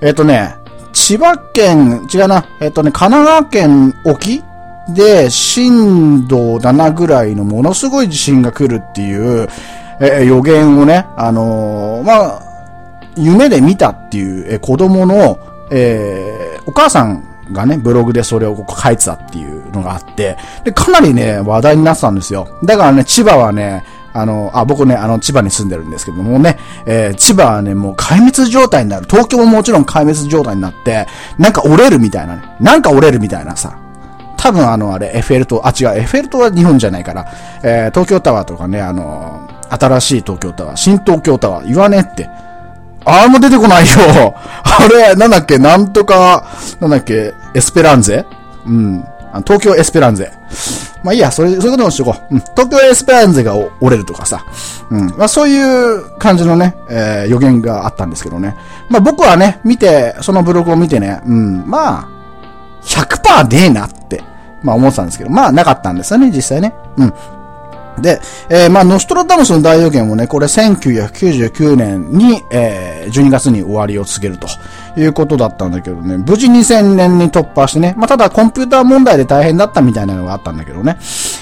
[0.00, 0.56] えっ、ー、とね、
[0.92, 4.42] 千葉県、違うな、えっ、とね、神奈川県沖
[4.88, 9.48] で、震度7ぐらいのものすごい地震が来るっていう、
[10.00, 12.42] え、予言をね、あのー、まあ、
[13.16, 15.38] 夢で見たっていう、え、子供の、
[15.70, 22.46] えー、お母さんがね、ブログでそれを書いてたっていうのがあって、で、かなりね、話題になってたんですよ。
[22.64, 29.06] だからね、千葉はね、あの、あ、僕ね、あの、千葉に住んでるんですけどもね、えー、千葉はね、もう壊滅状態になる。
[29.08, 31.06] 東京ももちろん壊滅状態になって、
[31.38, 32.42] なんか折れるみたいなね。
[32.60, 33.78] なんか折れるみたいなさ。
[34.36, 37.26] 多分あの、あれ、エッフェル塔、あ、違う、エッフェル塔は日本じゃないから、
[37.62, 42.28] えー、東京タワーとかね、あの新しい東京タワー、新東京タワー、言わねって。
[43.04, 44.34] ああ、もう出てこないよ。
[44.64, 46.44] あれ、なんだっけ、なんとか、
[46.80, 48.26] なんだっけ、エスペランゼ？
[48.66, 49.04] うん。
[49.46, 50.32] 東京エスペランゼ。
[51.04, 52.34] まあいいや、それ、そういうことにしとこう。
[52.34, 52.40] うん。
[52.40, 54.44] 東京エスペランゼが折れるとかさ。
[54.90, 55.14] うん。
[55.16, 58.56] まあそういう感じのね、えー、予言があったんですけどね。
[58.88, 61.64] まあ僕はね、見て、そのブログを見てね、うん。
[61.66, 62.15] まあ、
[62.86, 64.22] 100%ねえなって、
[64.62, 66.72] まあ思ってたんですけど、まあなかったんですよね、実際ね。
[66.96, 67.14] うん。
[68.00, 68.20] で、
[68.50, 74.48] えー、まあ、ノストラダムスの大予言もね、これ1999年に、えー、12月に終わりを告げると
[75.00, 80.98] いうことだったんだけどね、無事2000年に突破してね、まあ、ただコンピューター問題で大変だったみたいなのがあったんだけどね、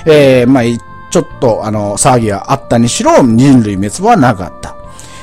[0.07, 0.63] えー、まあ、
[1.11, 4.77] ちょっと、あの、騒ぎがあったにしろ、人類滅亡はなかった。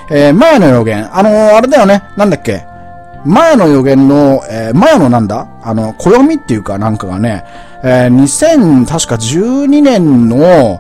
[0.09, 2.65] えー、前の予言、あのー、あれだよね、なんだっけ、
[3.25, 5.47] 前の予言の、えー、前のなんだ？
[5.63, 7.43] あの、暦っていうかなんかがね、
[7.83, 10.79] えー、2000、確か12年の、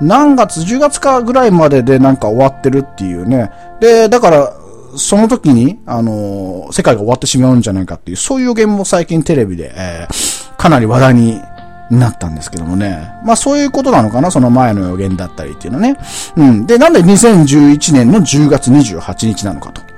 [0.00, 3.50] 何月、10月かぐらいまででなんか終わってるっていうね。
[3.80, 4.52] で、だから、
[4.96, 11.40] その時に、あのー、世界が終わってしまうんじゃないかっていう、そういう予言も最近テレビで、えー、かなり話題に
[11.90, 13.12] なったんですけどもね。
[13.24, 15.96] まあそういうことなのかな、その前の予言だったりっていうのね。
[16.36, 16.66] うん。
[16.66, 19.93] で、なんで2011年の10月28日なのかと。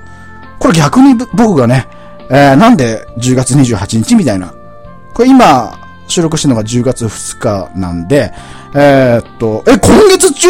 [0.59, 1.87] これ逆に僕がね、
[2.29, 4.53] えー、なんで10月28日みたいな。
[5.13, 8.31] これ今、収録してるのが10月2日なんで、
[8.73, 10.49] えー、っと、え、今月中？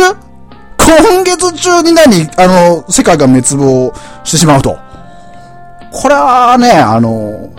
[0.78, 2.30] 今月中に何？
[2.38, 3.94] あの、世界が滅亡
[4.24, 4.78] してしまうと。
[5.92, 7.52] これはね、あの、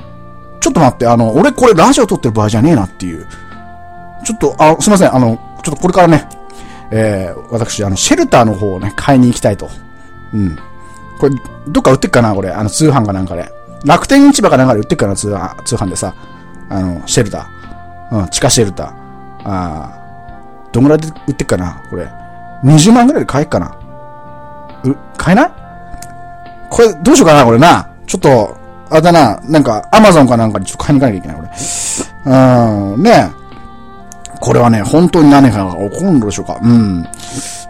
[0.61, 3.27] ちょっと待って、あの、俺これラジオ撮ってる場合じゃねえなっていう。
[4.25, 6.29] ちょっと、あ、すいません、あの、ちょっとこれからね、
[6.91, 9.69] えー、私、あの、シェルターの方をね、買いに行きたいと。
[10.33, 10.59] うん。
[11.19, 11.35] これ、
[11.69, 12.51] どっか売ってっかなこれ。
[12.51, 13.51] あの、通販かなんかで。
[13.85, 16.15] 楽天市場かなんかで売ってっかな通販、通販でさ。
[16.69, 18.21] あの、シェルター。
[18.21, 18.87] うん、地下シェルター。
[18.87, 18.95] あ
[19.45, 19.91] あ、
[20.73, 22.09] どんぐらいで売ってっかなこれ。
[22.65, 23.77] 20万ぐらいで買えっかな
[24.85, 25.51] う、買えない？
[26.71, 27.89] これ、どうしようかなこれな。
[28.07, 28.57] ちょっと、
[28.91, 31.49] あれだな、なんか、アマゾンかなんかにちょっと買いに行かなきゃいけない、これ。
[32.95, 33.31] うん、ね
[34.41, 36.59] これはね、本当に何かが起こるんでしょうか。
[36.63, 37.07] うん。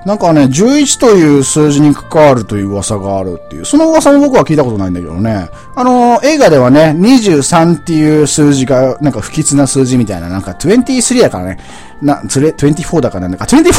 [0.04, 5.48] なんかね、11という数字に関わるという噂があるっていう、その噂も僕は聞いたことないんだけどね。
[5.74, 11.58] あのー、映画ではね、23っていう数字が、なんか不吉な数字みたいな、なんか23やからね、
[12.00, 13.70] な、つれ、24だからなんか、24違う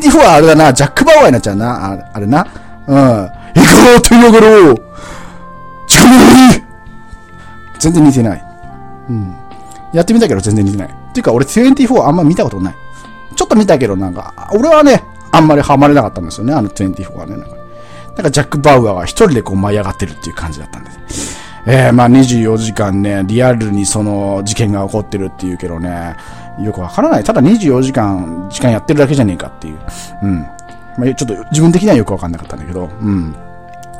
[0.00, 2.46] !24 はあれだな、ジャック・バウアーになっちゃうな、ああれな。
[2.86, 2.96] うん。
[2.96, 4.74] 行こう手上がろう
[5.86, 6.16] 近め
[6.58, 6.64] に
[7.78, 8.44] 全然似てない。
[9.10, 9.36] うん。
[9.92, 10.88] やってみたけど全然似てない。
[10.88, 12.74] っていうか俺24あんま見たことない。
[13.36, 15.02] ちょっと見たけどなんか、俺はね、
[15.36, 17.36] あんまりハマれなかったんですよね、あの24はね。
[17.36, 17.64] なんか
[18.16, 21.38] なんかジャック・バウアーが一人でこう舞い上がってるっていう感じだったんです。
[21.66, 26.16] えー、まあ24時間ね、リアルにその事件が起こってるっていうけどね、
[26.60, 27.24] よくわからない。
[27.24, 29.78] ただ24時間、時間やってるだけじゃねえかっていう。
[30.22, 30.46] うん。
[30.96, 33.34] まあ、ちょっと自分的にはよくわかんなかったんだけど、うん。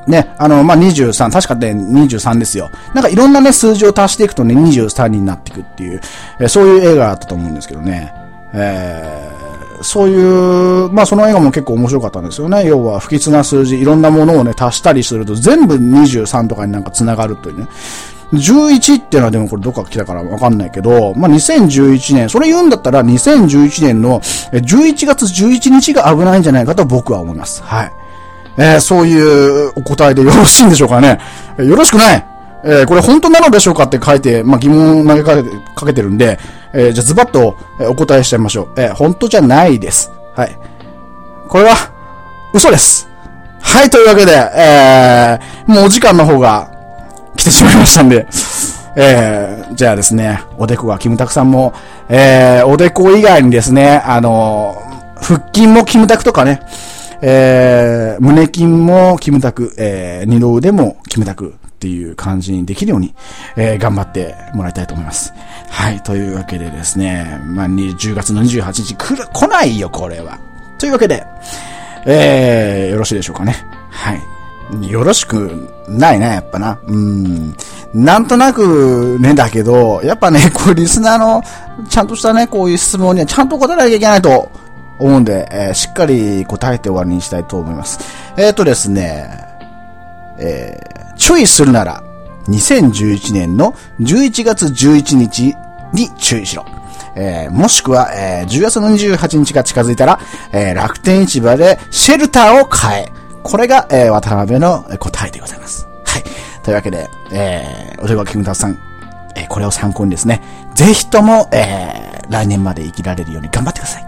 [0.06, 2.70] ね、あの、まあ、23、確かね、23ですよ。
[2.94, 6.00] なんかいろんなね、数字を足していくとね、23になっていくっていう、
[6.38, 8.12] えー、そういう映画だったと思うんですけどね。
[8.52, 9.43] えー
[9.82, 12.64] そういう、まあその映画も結構面白かったんですよね。
[12.66, 17.68] 要は不吉な数字、いろんなものをね、足したりすると全部23とかになんか繋がるというね。
[18.32, 27.62] 11っていうのはでもこれどっか来たからわかんないけど、まあ、2011年、それ言うんだったら2011年の11月11日が危ないんじゃないかと僕は思います。
[27.62, 27.92] はい。
[28.56, 31.20] えー、そういうお答えでよろしいんでしょうかね。
[31.58, 32.33] よろしくない
[32.64, 36.38] えー、これ本当なのでしょうかって書いて、まあ、疑問投げかけてかけてるんで、
[36.72, 38.81] えー、じゃあズバッとお答えしちゃいましょう。
[38.81, 40.11] えー、本当じゃないです。
[40.35, 40.59] はい。
[41.48, 41.74] これは、
[42.53, 43.09] 嘘です。
[43.61, 46.70] はい、というわけで、えー、もうお時間の方が
[47.37, 48.27] 来てしまいましたんで、
[48.96, 51.74] えー、じゃあですね、おでこがキムタクさんも、
[52.09, 54.77] えー、おでこ以外にですね、あの
[55.16, 56.61] 腹筋もキムタクとかね、
[57.20, 63.14] えー、胸筋もキムタク、えー、二の腕もキムタクっていう感じにできるように、
[63.56, 65.32] えー、頑張ってもらいたいと思います。
[65.68, 70.38] はい、というわけでですね、まあ、10月の28日来る、来ないよ、これは。
[70.78, 71.24] というわけで、
[72.06, 73.56] えー、よろしいでしょうかね。
[73.90, 74.90] はい。
[74.90, 76.78] よろしくないな、やっぱな。
[76.87, 77.54] うん。
[77.92, 81.42] なんとなくね、だけど、やっぱね、 こうリスナーの、
[81.88, 84.50] ちゃんとしたね、こういう質問にはちゃんと答えなきゃいけないと
[84.98, 87.98] 思うんで、えー、しっかり答えて終わりにしたいと思います。
[88.37, 89.30] えっ、ー、とですね、
[90.38, 90.93] えー、
[91.24, 92.04] 注意するなら、
[92.48, 95.54] 2011年の11月11日
[95.94, 96.66] に注意しろ。
[97.16, 100.20] えー、もしくは、えー、10月の28日が近づいたら、
[100.52, 103.12] えー、楽天市場でシェルターを買え。
[103.42, 105.87] これが、えー、渡辺の答えでございます。
[106.04, 106.24] はい。
[106.62, 108.78] というわけで、えー、おでこキムタさん、
[109.34, 110.42] えー、これを参考にですね、
[110.74, 114.06] ぜひとも、えー、来年まで生きられるように頑張ってください。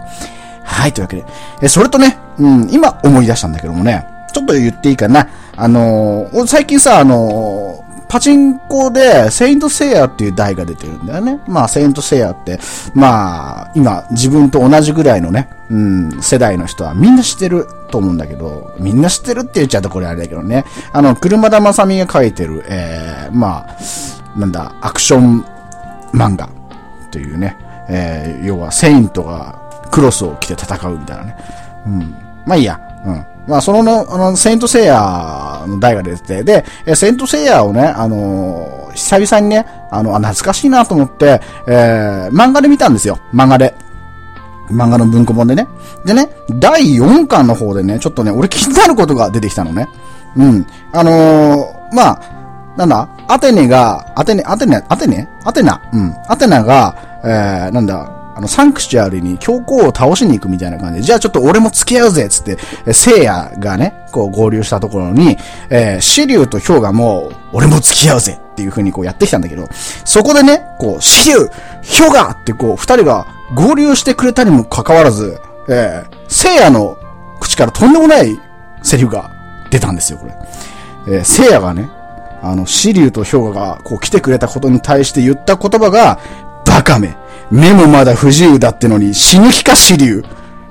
[0.63, 1.25] はい、というわけで、
[1.63, 4.05] えー、それとね、うん、今思い出したんだけどもね、
[4.37, 5.27] ちょっと言っていいかな。
[5.55, 11.41] あのー、最近さ、あのー、パチンコで、セイントセイヤっていう台が出てるんだよね。
[11.47, 12.59] まあ、セイントセイヤって、
[12.93, 20.63] まあ、今、自分と同じぐらいのね、うん、世代の人はみんな知ってると思うんだけど、みんな知ってるって言っちゃうとこれあれだけどね。
[20.93, 25.43] あの、車田正美が書いてる、えー、まあ、なんだ、アクション
[26.13, 26.47] 漫画
[27.11, 27.57] というね、
[27.89, 29.59] えー、要は、セイントが
[29.91, 31.35] クロスを着て戦うみたいなね。
[31.87, 32.15] うん。
[32.45, 32.79] まあいいや。
[33.05, 33.36] うん。
[33.47, 43.19] まあ、そのの、あの、セイントセイヤの台が出てて、で、セイントセイヤをね、あのー、久々にね、あの、あ、懐かしいなと思って、えー、漫画で見たんですよ。
[43.33, 43.73] 漫画で。
[44.69, 45.67] 漫画の文庫本でね。
[46.05, 46.29] でね、
[46.59, 49.87] 第4巻の方でね、ちょっとね、俺気になることが出てきたのね。
[50.35, 50.67] うん。
[50.91, 52.21] あのー、まあ、
[52.75, 55.27] なんだ、アテネが、アテネ、アテネ、アテネ？
[55.45, 55.81] アテナ？
[55.93, 56.13] うん。
[56.27, 65.37] アテナが、えー、なんだ、あの、サンクチュアリに教皇を倒しに行くみたいな感じで、じゃあちょっと俺も付き合うぜつって、聖夜がね、こう合流したところに、
[65.71, 69.67] えー、シリュウとヒョウがもう、俺も付き合うぜっていう風にこうやってきたんだけど、
[70.05, 76.95] そこでね、こう、シリュウヒョウがってこう、二人が合流してくれたにもかかわらず、えー、聖夜の
[77.39, 78.39] 口からとんでもない
[78.83, 79.31] セリフが
[79.71, 80.35] 出たんですよ、これ。
[81.07, 81.89] えー、聖夜がね、
[82.43, 86.19] あの、シリュウとヒョウがこう来てくれたことに対して言った言葉が、
[86.77, 87.15] バカめ。
[87.49, 90.23] 目もまだ不自由だってのに死ぬ気か死竜。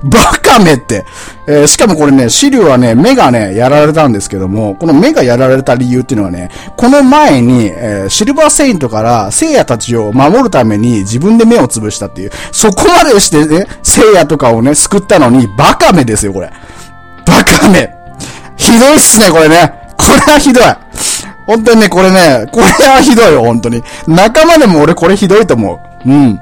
[0.04, 1.04] バカめって。
[1.48, 16.52] えー、しかもこれね、シリュウはね、目がね、やられたんですけども、この目がやられた理由っていうのはね、この前に、えー、シルバーセイントから聖夜たちを守るために自分で目を潰したっていう、そこまでしてね、聖夜とかをね、救ったのに、バカめですよ、これ。
[17.26, 17.92] バカめ。
[18.56, 19.72] ひどいっすね、これね。
[19.96, 20.64] これはひどい。
[21.46, 23.82] 本当にね、これね、これはひどいよ、本当に。
[24.06, 25.85] 仲間でも俺これひどいと思う。
[26.06, 26.40] うん。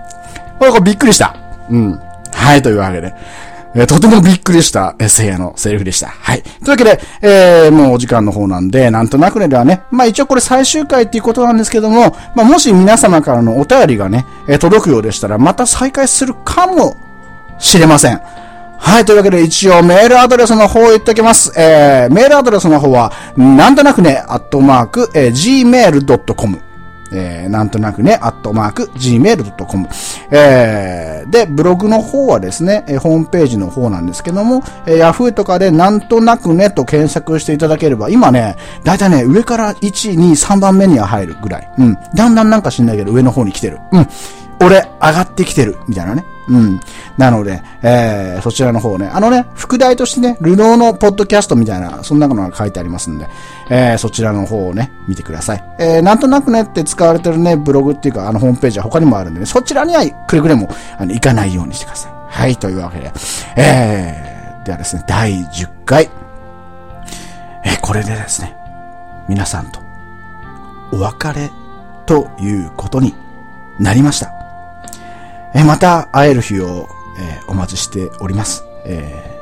[0.59, 1.37] これこれびっくりした。
[1.71, 2.01] うん。
[2.33, 3.15] はい、というわけで。
[3.77, 6.09] えー、とてもびっくりした、えー、聖夜のセリフでした。
[6.09, 6.43] はい。
[6.43, 16.97] というわけで、えー、もうお時間の方なんで、なんとなくねではね、まあ一応これ最終回っていうことなんですけども、まあもし皆様からのお便りがね、えー、届くようでしたら、また再開するかも
[17.59, 18.21] しれません。
[18.79, 21.53] はい、というわけで一応メールアドレスの方を言っておきます。
[21.59, 26.74] えー、メールアドレスの方は、なんとなくね、アットマーク、えー、gmail.com。
[27.15, 29.89] えー、なんとなくね、アットマーク、gmail.com。
[30.31, 41.71] えー、で、ブログの方はですね、えー、ホームページの方なんですけども、えー、Yahoo とかでなんとなくねと検索していただければ、今ね、だいたいね、上から1、2、3番目には入るぐらい。
[41.79, 41.99] うん。
[42.15, 43.79] だんだんなんか知んないけど、上の方に来てる。
[43.93, 44.09] うん。
[44.61, 45.77] 俺、上がってきてる。
[45.87, 46.25] みたいなね。
[46.49, 46.81] うん。
[47.17, 49.09] なので、えー、そちらの方ね。
[49.13, 53.27] あのね、副題としてね、ルノーのポッドキャストみたいな、そんなのが書いてありますんで、
[53.71, 55.65] えー、そちらの方をね、見てください。
[55.79, 60.69] えー、なんとなくねって使われてるね、ブログっていうか、あの、ホームページは他にもあるんでね、そちらにはくれぐれも、
[60.99, 62.13] あの、行かないようにしてください。
[62.29, 63.13] はい、というわけで、
[63.57, 66.11] えー、ではですね、第10回、
[67.65, 68.57] えー、これでですね、
[69.29, 69.81] 皆さんと、
[70.93, 71.51] お別れ
[72.07, 73.15] ということに
[73.79, 74.44] なりました。
[75.55, 76.89] えまた会える日を、
[77.19, 78.65] え、お待ちしております。
[78.85, 79.41] え、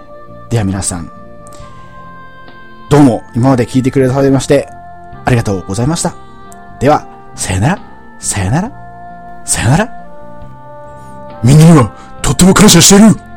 [0.50, 1.10] では皆さん、
[2.90, 4.68] どうも今まで聞いてくれさいまして、
[5.24, 6.14] ありがとうございました。
[6.80, 7.82] では、さよなら、
[8.18, 8.72] さよなら、
[9.46, 11.40] さよなら。
[11.42, 13.31] みんなにはとっても感謝してる